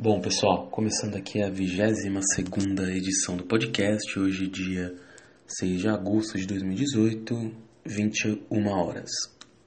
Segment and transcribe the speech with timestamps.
[0.00, 2.04] Bom, pessoal, começando aqui a 22
[2.94, 4.94] edição do podcast, hoje dia
[5.44, 7.50] 6 de agosto de 2018,
[7.84, 9.10] 21 horas.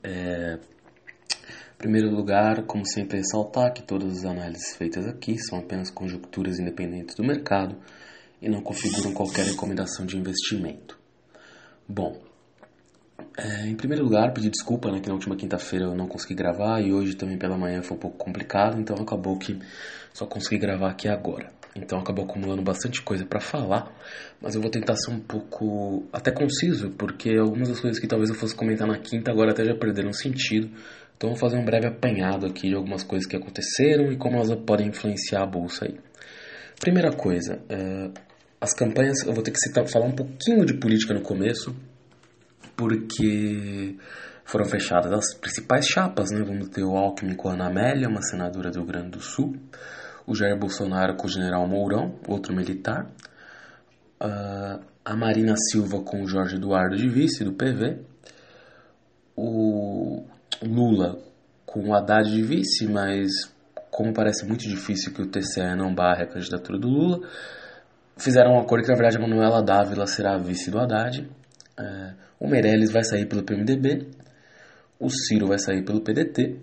[0.02, 0.54] É...
[0.54, 6.60] Em primeiro lugar, como sempre, ressaltar que todas as análises feitas aqui são apenas conjecturas
[6.60, 7.76] independentes do mercado
[8.42, 10.98] e não configuram qualquer recomendação de investimento.
[11.86, 12.22] Bom,
[13.38, 16.82] é, em primeiro lugar, pedir desculpa, né, que na última quinta-feira eu não consegui gravar
[16.82, 19.60] e hoje também pela manhã foi um pouco complicado, então acabou que
[20.14, 21.52] só consegui gravar aqui agora.
[21.76, 23.92] Então acabou acumulando bastante coisa para falar,
[24.42, 28.30] mas eu vou tentar ser um pouco até conciso, porque algumas das coisas que talvez
[28.30, 30.70] eu fosse comentar na quinta agora até já perderam sentido.
[31.16, 34.54] Então vou fazer um breve apanhado aqui de algumas coisas que aconteceram e como elas
[34.66, 35.98] podem influenciar a bolsa aí.
[36.80, 38.10] Primeira coisa, é,
[38.60, 41.76] as campanhas, eu vou ter que citar, falar um pouquinho de política no começo,
[42.82, 43.96] porque
[44.44, 46.42] foram fechadas as principais chapas, né?
[46.44, 49.56] Vamos ter o Alckmin com a Ana Amélia, uma senadora do Rio Grande do Sul,
[50.26, 53.08] o Jair Bolsonaro com o General Mourão, outro militar,
[54.20, 58.00] a Marina Silva com o Jorge Eduardo de vice, do PV,
[59.36, 60.26] o
[60.64, 61.20] Lula
[61.64, 63.30] com o Haddad de vice, mas
[63.92, 67.28] como parece muito difícil que o TCE não barre a candidatura do Lula,
[68.18, 71.30] fizeram um acordo que na verdade a Manuela Dávila será a vice do Haddad,
[71.82, 74.08] é, o Meirelles vai sair pelo PMDB,
[75.00, 76.58] o Ciro vai sair pelo PDT,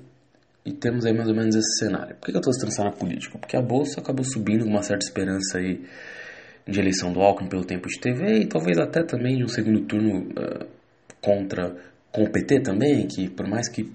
[0.64, 2.14] e temos aí mais ou menos esse cenário.
[2.16, 3.38] Por que eu estou estressando a política?
[3.38, 5.82] Porque a Bolsa acabou subindo com uma certa esperança aí
[6.66, 9.80] de eleição do Alckmin pelo tempo de TV e talvez até também de um segundo
[9.86, 10.66] turno uh,
[11.22, 11.74] contra
[12.12, 13.90] com o PT também, que por mais que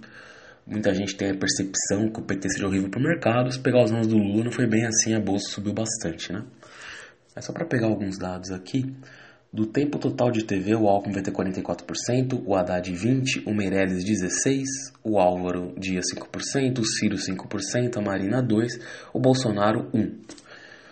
[0.66, 3.84] muita gente tenha a percepção que o PT seja horrível para o mercado, se pegar
[3.84, 6.44] os nomes do Lula não foi bem assim, a Bolsa subiu bastante, né?
[7.36, 8.92] É só para pegar alguns dados aqui.
[9.54, 14.04] Do tempo total de TV, o Alckmin vai ter 44%, o Haddad 20%, o Meirelles
[14.04, 14.64] 16%,
[15.04, 18.82] o Álvaro Dias 5%, o Ciro 5%, a Marina 2%,
[19.14, 20.12] o Bolsonaro 1%.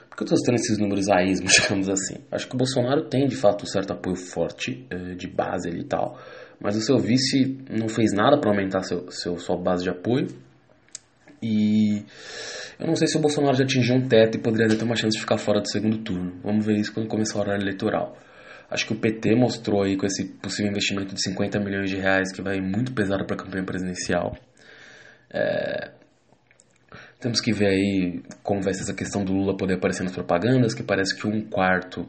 [0.08, 2.18] Por que eu estou citando esses números a esmo, digamos assim?
[2.32, 5.80] Acho que o Bolsonaro tem, de fato, um certo apoio forte, eh, de base ali
[5.80, 6.20] e tal,
[6.60, 10.28] mas o seu vice não fez nada para aumentar seu, seu, sua base de apoio.
[11.42, 12.04] E
[12.80, 15.16] eu não sei se o Bolsonaro já atingiu um teto e poderia ter uma chance
[15.16, 16.34] de ficar fora do segundo turno.
[16.44, 18.16] Vamos ver isso quando começar o horário eleitoral.
[18.72, 22.32] Acho que o PT mostrou aí com esse possível investimento de 50 milhões de reais
[22.32, 24.34] que vai muito pesado para a campanha presidencial.
[25.30, 25.92] É...
[27.20, 30.74] Temos que ver aí como vai ser essa questão do Lula poder aparecer nas propagandas,
[30.74, 32.08] que parece que um quarto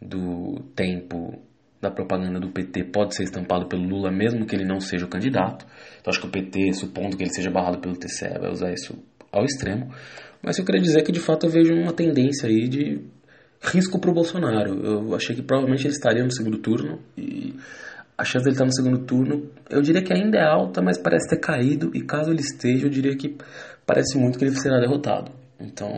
[0.00, 1.42] do tempo
[1.80, 5.08] da propaganda do PT pode ser estampado pelo Lula, mesmo que ele não seja o
[5.08, 5.66] candidato.
[5.98, 9.02] Então acho que o PT, supondo que ele seja barrado pelo TCE, vai usar isso
[9.32, 9.90] ao extremo.
[10.42, 13.00] Mas eu queria dizer que de fato eu vejo uma tendência aí de
[13.60, 14.84] risco para o Bolsonaro.
[14.84, 17.54] Eu achei que provavelmente ele estaria no segundo turno e
[18.18, 21.28] a chance dele estar no segundo turno, eu diria que ainda é alta, mas parece
[21.28, 23.36] ter caído e caso ele esteja, eu diria que
[23.84, 25.30] parece muito que ele será derrotado.
[25.60, 25.90] Então,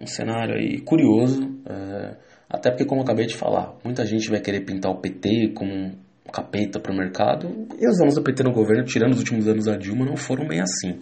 [0.00, 2.16] um cenário aí curioso, é,
[2.50, 5.72] até porque como eu acabei de falar, muita gente vai querer pintar o PT como
[5.72, 5.92] um
[6.32, 9.66] capeta para o mercado e os anos do PT no governo, tirando os últimos anos
[9.66, 10.98] da Dilma, não foram bem assim.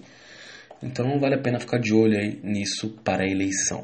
[0.83, 3.83] Então vale a pena ficar de olho aí nisso para a eleição.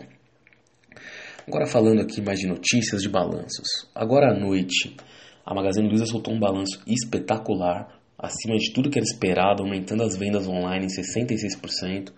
[1.46, 3.88] Agora falando aqui mais de notícias de balanços.
[3.94, 4.96] Agora à noite,
[5.44, 7.86] a Magazine Luiza soltou um balanço espetacular,
[8.18, 12.12] acima de tudo que era esperado, aumentando as vendas online em 66%.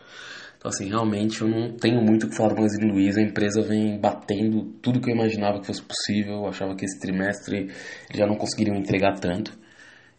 [0.57, 3.21] Então, assim, realmente eu não tenho muito o que falar da Magazine Luiza.
[3.21, 6.37] A empresa vem batendo tudo que eu imaginava que fosse possível.
[6.37, 7.69] Eu achava que esse trimestre
[8.15, 9.53] já não conseguiriam entregar tanto.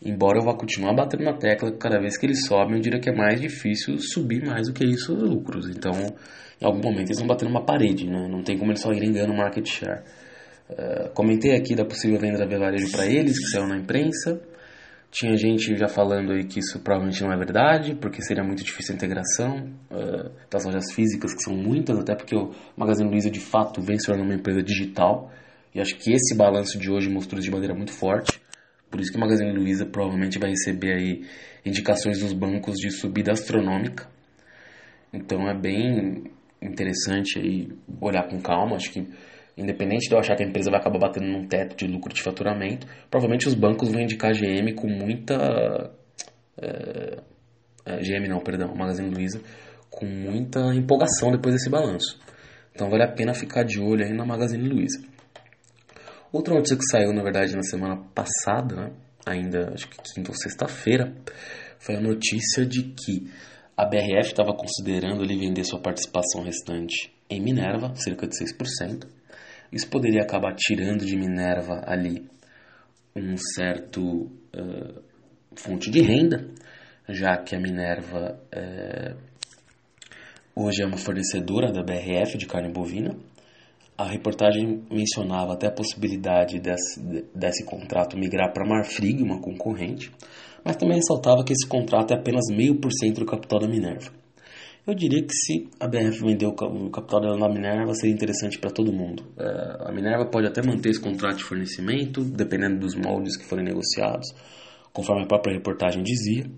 [0.01, 3.09] Embora eu vá continuar batendo na tecla, cada vez que eles sobem, eu diria que
[3.09, 5.69] é mais difícil subir mais do que isso os lucros.
[5.69, 5.91] Então,
[6.61, 8.27] em algum momento eles vão bater numa parede, né?
[8.29, 10.01] Não tem como eles só irem ganhando market share.
[10.69, 14.39] Uh, comentei aqui da possível venda da Belarejo para eles, que saiu na imprensa.
[15.11, 18.93] Tinha gente já falando aí que isso provavelmente não é verdade, porque seria muito difícil
[18.93, 23.39] a integração uh, das lojas físicas, que são muitas, até porque o Magazine Luiza de
[23.39, 25.29] fato vem se tornando uma empresa digital.
[25.73, 28.39] E acho que esse balanço de hoje mostrou de maneira muito forte.
[28.89, 31.25] Por isso que o Magazine Luiza provavelmente vai receber aí
[31.65, 34.07] indicações dos bancos de subida astronômica.
[35.13, 36.23] Então é bem
[36.61, 37.69] interessante aí
[38.01, 38.75] olhar com calma.
[38.75, 39.07] Acho que,
[39.57, 42.21] independente de eu achar que a empresa vai acabar batendo num teto de lucro de
[42.21, 45.91] faturamento, provavelmente os bancos vão indicar GM com muita.
[46.57, 47.17] É,
[47.85, 49.41] é, GM não, perdão, Magazine Luiza,
[49.89, 52.19] com muita empolgação depois desse balanço.
[52.73, 54.99] Então vale a pena ficar de olho aí na Magazine Luiza.
[56.31, 58.91] Outra notícia que saiu, na verdade, na semana passada, né?
[59.25, 61.13] ainda acho que quinta ou sexta-feira,
[61.79, 63.31] foi a notícia de que
[63.75, 69.07] a BRF estava considerando ali vender sua participação restante em Minerva, cerca de 6%.
[69.71, 72.27] Isso poderia acabar tirando de Minerva ali
[73.15, 75.01] um certo uh,
[75.55, 76.49] fonte de renda,
[77.07, 79.17] já que a Minerva uh,
[80.55, 83.15] hoje é uma fornecedora da BRF de carne bovina.
[83.99, 87.01] A reportagem mencionava até a possibilidade desse,
[87.35, 90.09] desse contrato migrar para Marfrig, uma concorrente,
[90.63, 94.09] mas também ressaltava que esse contrato é apenas meio por cento do capital da Minerva.
[94.87, 96.53] Eu diria que se a BRF vender o
[96.89, 99.21] capital dela na Minerva, seria interessante para todo mundo.
[99.37, 103.65] É, a Minerva pode até manter esse contrato de fornecimento, dependendo dos moldes que forem
[103.65, 104.29] negociados,
[104.93, 106.49] conforme a própria reportagem dizia.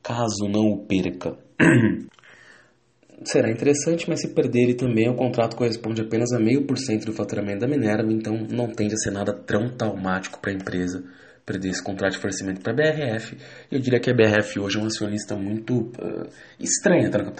[0.00, 1.36] Caso não o perca,
[3.22, 7.06] será interessante, mas se perder ele também, o contrato corresponde apenas a meio por cento
[7.06, 11.04] do faturamento da Minerva, então não tende a ser nada tão traumático para a empresa
[11.44, 13.36] perder esse contrato de fornecimento para a BRF.
[13.70, 16.26] Eu diria que a BRF hoje é uma acionista muito uh,
[16.58, 17.30] estranha tá, na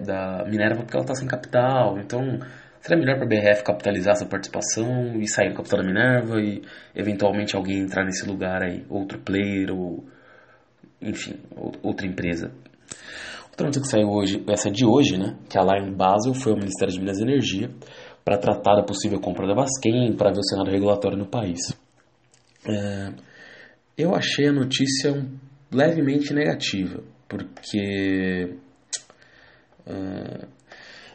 [0.00, 1.98] da Minerva, porque ela está sem capital.
[1.98, 2.40] Então,
[2.80, 6.62] seria melhor para a BRF capitalizar essa participação e sair do capital da Minerva e
[6.94, 10.06] eventualmente alguém entrar nesse lugar aí, outro player ou,
[11.00, 11.38] enfim,
[11.82, 12.50] outra empresa.
[13.64, 16.92] Notícia que saiu hoje, essa de hoje, né, que a Lion Basel foi ao Ministério
[16.92, 17.70] de Minas e Energia
[18.24, 21.58] para tratar da possível compra da Basquem, para ver o cenário regulatório no país.
[22.66, 23.12] É,
[23.96, 25.36] eu achei a notícia um,
[25.72, 28.56] levemente negativa, porque
[29.86, 30.46] uh,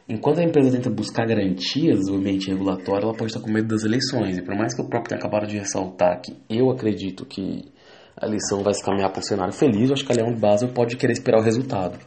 [0.09, 3.83] enquanto a empresa tenta buscar garantias do ambiente regulatório, ela pode estar com medo das
[3.83, 4.37] eleições.
[4.37, 7.71] E por mais que o próprio tenha acabado de ressaltar que eu acredito que
[8.17, 10.69] a eleição vai se caminhar para um cenário feliz, eu acho que a Leão Basel
[10.69, 11.99] pode querer esperar o resultado.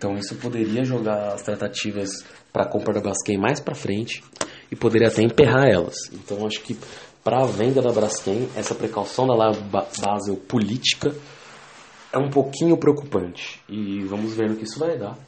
[0.00, 4.24] Então isso poderia jogar as tratativas para a compra da Braskem mais para frente
[4.72, 5.94] e poderia até emperrar elas.
[6.10, 6.74] Então acho que
[7.22, 11.14] para a venda da Braskem, essa precaução da Basel política
[12.10, 13.60] é um pouquinho preocupante.
[13.68, 15.18] E vamos ver no que isso vai dar.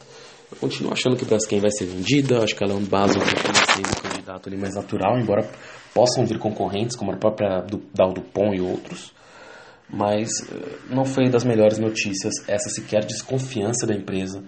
[0.51, 3.93] Eu continuo achando que Braskem vai ser vendida, acho que ela é um continua sendo
[3.93, 5.51] o candidato ali mais natural, embora
[5.93, 7.63] possam vir concorrentes, como a própria
[7.95, 9.13] Dal Dupont e outros.
[9.87, 14.43] Mas eh, não foi das melhores notícias essa sequer desconfiança da empresa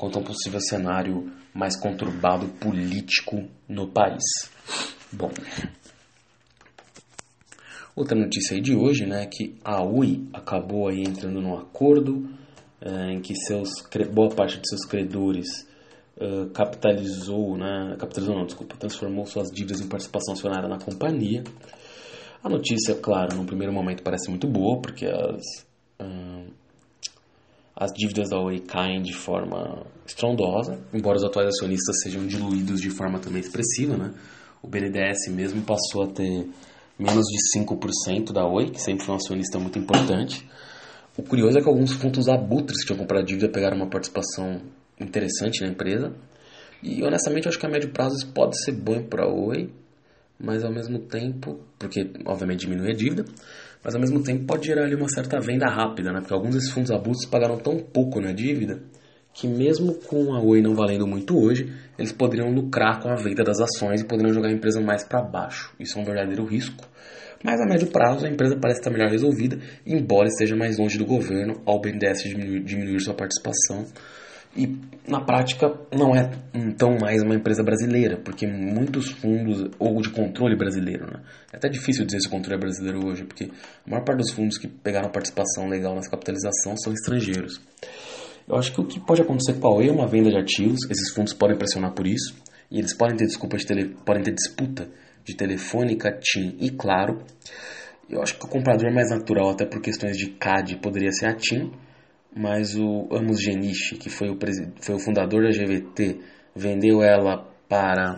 [0.00, 4.22] quanto um possível cenário mais conturbado político no país.
[5.12, 5.30] Bom,
[7.94, 12.30] Outra notícia aí de hoje, né, que a UI acabou aí entrando num acordo
[12.80, 13.68] é, em que seus,
[14.10, 15.68] boa parte de seus credores
[16.16, 21.44] uh, capitalizou, né, capitalizou não, desculpa, transformou suas dívidas em participação acionária na companhia.
[22.42, 25.42] A notícia, claro, no primeiro momento parece muito boa, porque as,
[27.80, 32.90] as dívidas da Oi caem de forma estrondosa, embora os atuais acionistas sejam diluídos de
[32.90, 34.12] forma também expressiva, né?
[34.62, 36.46] O BNDES mesmo passou a ter
[36.98, 40.46] menos de 5% da Oi, que sempre foi um acionista muito importante.
[41.16, 44.60] O curioso é que alguns fundos abutres que tinham comprado dívida pegaram uma participação
[45.00, 46.12] interessante na empresa.
[46.82, 49.72] E honestamente eu acho que a médio prazo isso pode ser bom para a Oi,
[50.38, 53.24] mas ao mesmo tempo, porque obviamente diminui a dívida,
[53.82, 56.20] mas ao mesmo tempo pode gerar ali uma certa venda rápida, né?
[56.20, 58.80] Porque alguns desses fundos abutres pagaram tão pouco na dívida
[59.32, 63.44] que mesmo com a Oi não valendo muito hoje, eles poderiam lucrar com a venda
[63.44, 65.72] das ações e poderiam jogar a empresa mais para baixo.
[65.78, 66.84] Isso é um verdadeiro risco.
[67.42, 71.06] Mas a médio prazo a empresa parece estar melhor resolvida, embora esteja mais longe do
[71.06, 73.86] governo ao BNDES diminuir, diminuir sua participação.
[74.56, 74.76] E
[75.06, 76.30] na prática não é
[76.76, 81.20] tão mais uma empresa brasileira, porque muitos fundos, ou de controle brasileiro, né?
[81.52, 84.32] É até difícil dizer se o controle é brasileiro hoje, porque a maior parte dos
[84.32, 87.60] fundos que pegaram participação legal nessa capitalização são estrangeiros.
[88.48, 90.78] Eu acho que o que pode acontecer com a Oi é uma venda de ativos,
[90.90, 92.34] esses fundos podem pressionar por isso,
[92.70, 94.88] e eles podem ter desculpa de tele, podem ter disputa
[95.24, 97.22] de Telefônica, TIM e Claro.
[98.08, 101.34] Eu acho que o comprador mais natural, até por questões de CAD, poderia ser a
[101.34, 101.70] TIM,
[102.34, 104.38] mas o Amos Geniche, que foi o,
[104.80, 106.20] foi o fundador da GVT,
[106.54, 108.16] vendeu ela para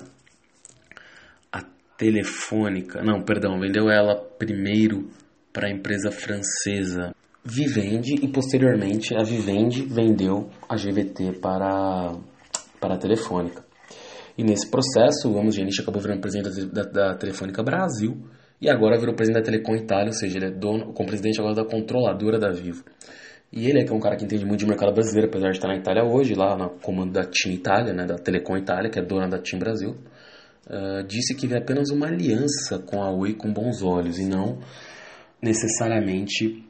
[1.50, 1.62] a
[1.96, 5.08] Telefônica, não, perdão, vendeu ela primeiro
[5.52, 7.14] para a empresa francesa
[7.44, 12.16] Vivendi e posteriormente a Vivendi vendeu a GVT para,
[12.80, 13.64] para a Telefônica.
[14.38, 18.16] E nesse processo, o Amos Geniche acabou virando presidente da, da, Telefônica Brasil
[18.60, 21.56] e agora virou presidente da Telecom Itália, ou seja, ele é dono, com presidente agora
[21.56, 22.84] da controladora da Vivo.
[23.52, 25.58] E ele é que é um cara que entende muito de mercado brasileiro, apesar de
[25.58, 28.98] estar na Itália hoje, lá no comando da TIM Itália, né, da Telecom Itália, que
[28.98, 29.90] é dona da TIM Brasil,
[30.66, 34.58] uh, disse que vê apenas uma aliança com a Oi com bons olhos e não
[35.42, 36.64] necessariamente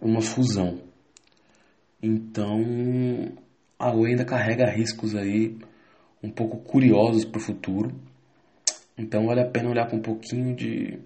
[0.00, 0.80] uma fusão.
[2.02, 2.62] Então,
[3.78, 5.58] a Oi ainda carrega riscos aí
[6.22, 7.92] um pouco curiosos para o futuro.
[8.96, 10.98] Então, vale a pena olhar com um pouquinho de,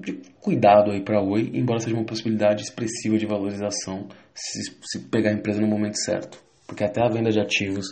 [0.00, 5.00] de cuidado aí para a Oi, embora seja uma possibilidade expressiva de valorização se, se
[5.08, 6.38] pegar a empresa no momento certo.
[6.66, 7.86] Porque até a venda de ativos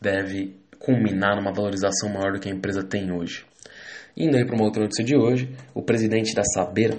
[0.00, 3.44] deve culminar numa valorização maior do que a empresa tem hoje.
[4.16, 6.96] Indo aí para uma outra notícia de hoje, o presidente da Saber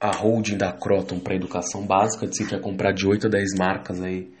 [0.00, 3.54] a holding da Croton para educação básica, disse que ia comprar de 8 a 10
[3.58, 4.32] marcas aí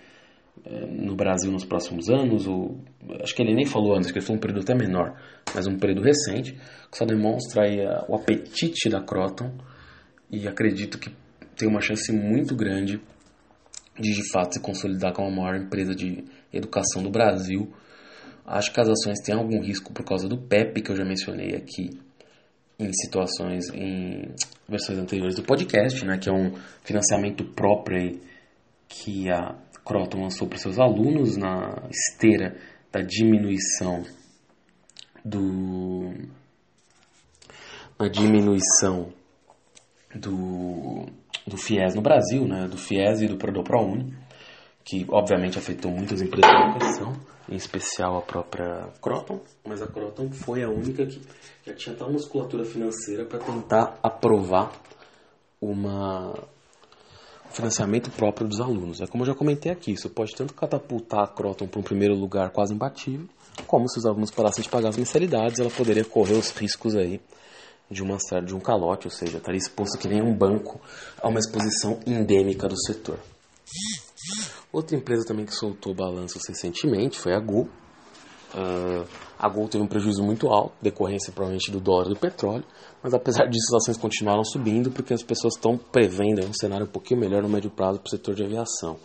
[0.90, 2.78] no Brasil nos próximos anos, ou
[3.22, 5.14] acho que ele nem falou antes, que foi um período até menor,
[5.54, 6.52] mas um período recente,
[6.90, 9.52] que só demonstra a, o apetite da Croton
[10.30, 11.10] e acredito que
[11.56, 13.00] tem uma chance muito grande
[13.98, 17.70] de de fato se consolidar como a maior empresa de educação do Brasil.
[18.46, 21.54] Acho que as ações têm algum risco por causa do PEP que eu já mencionei
[21.54, 21.90] aqui
[22.78, 24.32] em situações, em
[24.66, 28.18] versões anteriores do podcast, né, que é um financiamento próprio
[28.88, 32.56] que a Croton lançou para seus alunos na esteira
[32.92, 34.04] da diminuição
[35.24, 36.12] do
[37.98, 39.12] na diminuição
[40.14, 41.06] do,
[41.46, 44.14] do FIES no Brasil, né, do FIES e do do ProUni,
[44.84, 47.12] que obviamente afetou muitas empresas de educação,
[47.48, 51.20] em especial a própria Croton, mas a Croton foi a única que
[51.66, 54.72] já tinha tal musculatura financeira para tentar aprovar
[55.60, 56.59] uma um
[57.50, 59.00] financiamento próprio dos alunos.
[59.00, 62.14] É como eu já comentei aqui, isso pode tanto catapultar a Croton para um primeiro
[62.14, 63.28] lugar quase imbatível,
[63.66, 67.20] como se os alunos parassem de pagar as mensalidades, ela poderia correr os riscos aí
[67.90, 70.80] de uma de um calote, ou seja, estaria exposto que nem um banco
[71.20, 73.18] a uma exposição endêmica do setor.
[74.72, 77.68] Outra empresa também que soltou balanços recentemente foi a Gol.
[78.54, 79.06] Uh,
[79.38, 82.64] a Gol teve um prejuízo muito alto, decorrência provavelmente do dólar e do petróleo,
[83.02, 86.90] mas apesar disso as ações continuaram subindo porque as pessoas estão prevendo um cenário um
[86.90, 88.98] pouquinho melhor no médio prazo para o setor de aviação.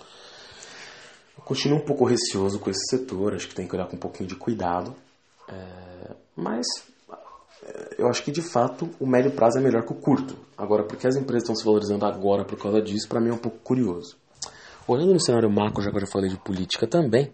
[1.38, 4.00] Eu continuo um pouco receoso com esse setor, acho que tem que olhar com um
[4.00, 4.96] pouquinho de cuidado,
[5.48, 6.66] é, mas
[7.98, 10.36] eu acho que de fato o médio prazo é melhor que o curto.
[10.58, 13.38] Agora, porque as empresas estão se valorizando agora por causa disso, para mim é um
[13.38, 14.18] pouco curioso.
[14.88, 17.32] Olhando no cenário macro, já que eu já falei de política também,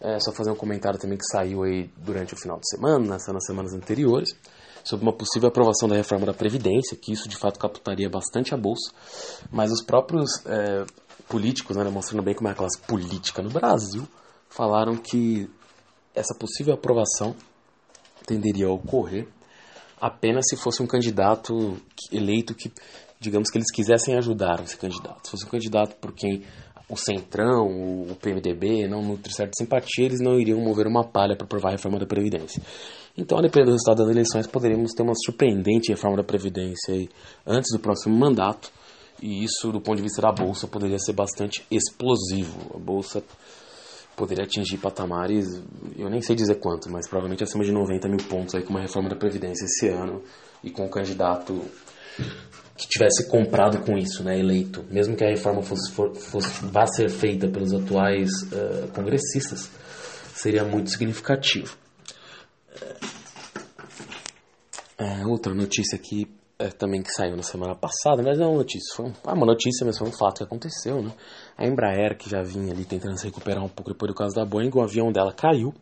[0.00, 3.26] é só fazer um comentário também que saiu aí durante o final de semana, nas,
[3.26, 4.30] nas semanas anteriores,
[4.84, 8.56] sobre uma possível aprovação da reforma da Previdência, que isso de fato captaria bastante a
[8.56, 8.92] Bolsa,
[9.50, 10.86] mas os próprios é,
[11.28, 14.06] políticos, né, demonstrando bem como é a classe política no Brasil,
[14.48, 15.50] falaram que
[16.14, 17.34] essa possível aprovação
[18.26, 19.28] tenderia a ocorrer
[20.00, 21.76] apenas se fosse um candidato
[22.12, 22.72] eleito que,
[23.20, 25.26] digamos que eles quisessem ajudar esse candidato.
[25.26, 26.44] Se fosse um candidato por quem
[26.88, 31.44] o Centrão, o PMDB não nutre certa simpatia, eles não iriam mover uma palha para
[31.44, 32.62] aprovar a reforma da Previdência.
[33.16, 37.08] Então, a depender do resultado das eleições, poderíamos ter uma surpreendente reforma da Previdência aí,
[37.46, 38.70] antes do próximo mandato,
[39.20, 42.74] e isso, do ponto de vista da Bolsa, poderia ser bastante explosivo.
[42.74, 43.22] A Bolsa
[44.16, 45.46] poderia atingir patamares,
[45.96, 48.80] eu nem sei dizer quanto, mas provavelmente acima de 90 mil pontos aí com uma
[48.80, 50.22] reforma da Previdência esse ano
[50.62, 51.60] e com um candidato
[52.78, 57.10] que tivesse comprado com isso, né, eleito, mesmo que a reforma fosse, fosse vá ser
[57.10, 59.68] feita pelos atuais uh, congressistas,
[60.32, 61.76] seria muito significativo.
[64.96, 68.58] É, outra notícia aqui é, também que saiu na semana passada, mas não é uma
[68.58, 71.12] notícia, foi ah, uma notícia, mas foi um fato que aconteceu, né?
[71.56, 74.44] A Embraer, que já vinha ali tentando se recuperar um pouco depois do caso da
[74.44, 75.72] Boeing, o avião dela caiu.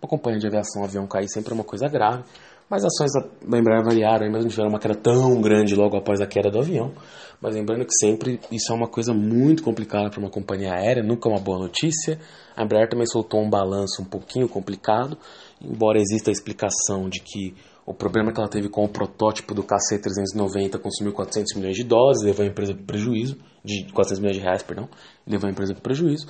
[0.00, 2.24] Uma companhia de aviação, o avião cair sempre é uma coisa grave,
[2.70, 3.10] mas as ações
[3.44, 6.60] da Embraer variaram, mesmo não tiveram uma queda tão grande logo após a queda do
[6.60, 6.92] avião.
[7.40, 11.28] Mas lembrando que sempre isso é uma coisa muito complicada para uma companhia aérea, nunca
[11.28, 12.20] é uma boa notícia.
[12.56, 15.18] A Embraer também soltou um balanço um pouquinho complicado,
[15.60, 19.64] embora exista a explicação de que o problema que ela teve com o protótipo do
[19.64, 24.42] KC390 consumiu 400 milhões de dólares, levou a empresa para prejuízo, de 400 milhões de
[24.42, 24.88] reais, perdão,
[25.26, 26.26] levou a empresa para prejuízo,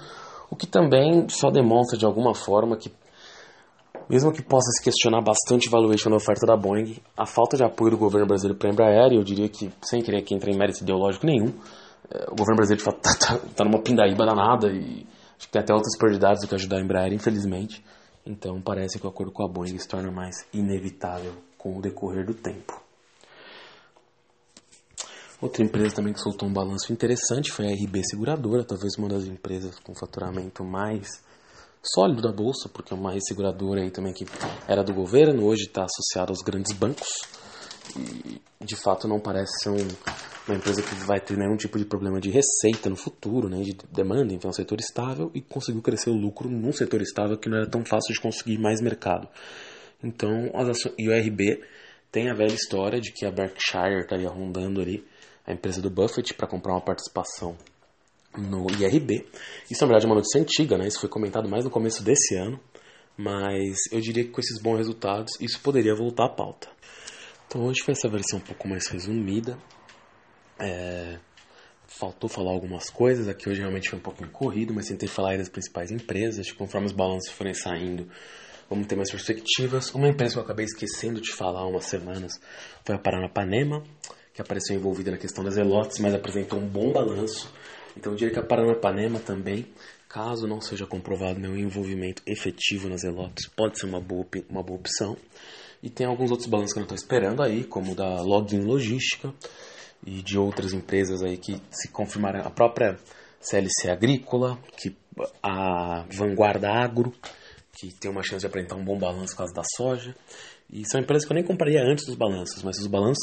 [0.50, 2.90] o que também só demonstra de alguma forma que,
[4.10, 7.62] mesmo que possa se questionar bastante a valuation da oferta da Boeing, a falta de
[7.62, 10.58] apoio do governo brasileiro para a Embraer, eu diria que, sem querer que entre em
[10.58, 11.54] mérito ideológico nenhum,
[12.10, 15.06] eh, o governo brasileiro está tá, tá numa pindaíba danada e
[15.38, 17.84] acho que tem até outras prioridades do que ajudar a Embraer, infelizmente.
[18.26, 22.26] Então parece que o acordo com a Boeing se torna mais inevitável com o decorrer
[22.26, 22.82] do tempo.
[25.40, 29.24] Outra empresa também que soltou um balanço interessante foi a RB Seguradora, talvez uma das
[29.24, 31.22] empresas com faturamento mais
[31.82, 34.26] sólido da bolsa, porque é uma seguradora aí também que
[34.68, 37.08] era do governo, hoje está associada aos grandes bancos.
[37.96, 39.88] E de fato não parece ser um,
[40.46, 43.76] uma empresa que vai ter nenhum tipo de problema de receita no futuro, né, de
[43.90, 47.48] demanda, então é um setor estável e conseguiu crescer o lucro num setor estável que
[47.48, 49.28] não era tão fácil de conseguir mais mercado.
[50.02, 51.62] Então, as ações, e o RB
[52.12, 55.04] tem a velha história de que a Berkshire estaria rondando ali
[55.46, 57.56] a empresa do Buffett para comprar uma participação
[58.36, 59.26] no IRB.
[59.70, 60.86] Isso, na verdade, é uma notícia antiga, né?
[60.86, 62.60] Isso foi comentado mais no começo desse ano,
[63.16, 66.68] mas eu diria que com esses bons resultados, isso poderia voltar à pauta.
[67.46, 69.58] Então, hoje foi essa versão um pouco mais resumida.
[70.58, 71.18] É...
[71.86, 75.48] Faltou falar algumas coisas, aqui hoje realmente foi um pouquinho corrido, mas tentei falar das
[75.48, 78.08] principais empresas, conforme os balanços forem saindo,
[78.70, 79.92] Vamos ter mais perspectivas.
[79.92, 82.40] Uma empresa que eu acabei esquecendo de falar há umas semanas
[82.84, 83.82] foi a Paranapanema,
[84.32, 87.52] que apareceu envolvida na questão das elotes, mas apresentou um bom balanço.
[88.00, 89.66] Então diria que a Paranapanema também
[90.10, 94.76] Caso não seja comprovado meu envolvimento efetivo nas elotes, pode ser uma boa, uma boa
[94.76, 95.16] opção.
[95.80, 99.32] E tem alguns outros balanços que eu não estou esperando aí, como da Login Logística
[100.04, 102.40] e de outras empresas aí que se confirmaram.
[102.40, 102.98] A própria
[103.40, 104.96] CLC Agrícola, que
[105.40, 107.14] a Vanguarda Agro,
[107.72, 110.12] que tem uma chance de apresentar um bom balanço por causa da soja.
[110.72, 113.18] E são empresas que eu nem compraria antes dos balanços, mas se os balanços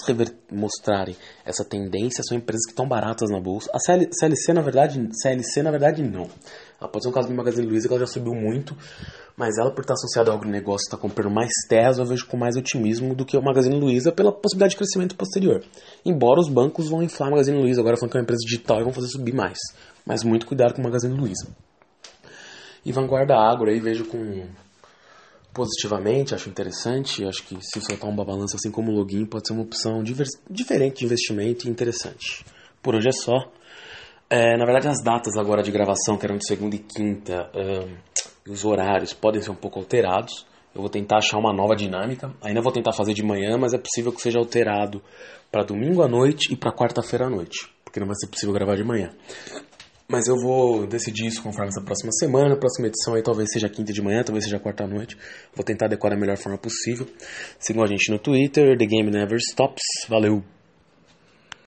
[0.51, 3.69] mostrarem essa tendência, são empresas que estão baratas na bolsa.
[3.73, 6.27] A CL CLC, na verdade, CLC, na verdade, não.
[6.79, 8.75] Ela pode ser um caso do Magazine Luiza, que ela já subiu muito,
[9.37, 12.57] mas ela, por estar associada ao agronegócio, está comprando mais terras, eu vejo com mais
[12.57, 15.63] otimismo do que o Magazine Luiza pela possibilidade de crescimento posterior.
[16.03, 18.81] Embora os bancos vão inflar o Magazine Luiza, agora falando que é uma empresa digital
[18.81, 19.57] e vão fazer subir mais.
[20.05, 21.47] Mas muito cuidado com o Magazine Luiza.
[22.85, 24.47] E Vanguarda Agro aí vejo com
[25.57, 27.25] positivamente, acho interessante.
[27.25, 30.99] Acho que se soltar uma balança assim como o login pode ser uma opção diferente
[30.99, 32.45] de investimento e interessante.
[32.81, 33.51] Por hoje é só.
[34.29, 37.49] É, na verdade, as datas agora de gravação, que eram de segunda e quinta,
[38.47, 40.45] os horários podem ser um pouco alterados.
[40.75, 42.31] Eu vou tentar achar uma nova dinâmica.
[42.43, 45.01] Ainda vou tentar fazer de manhã, mas é possível que seja alterado
[45.51, 48.75] para domingo à noite e para quarta-feira à noite, porque não vai ser possível gravar
[48.75, 49.09] de manhã.
[50.09, 52.53] Mas eu vou decidir isso conforme essa próxima semana.
[52.53, 55.17] A próxima edição aí talvez seja quinta de manhã, talvez seja quarta noite.
[55.53, 57.05] Vou tentar decorar da melhor forma possível.
[57.59, 59.83] Sigam a gente no Twitter, The Game Never Stops.
[60.07, 60.56] Valeu!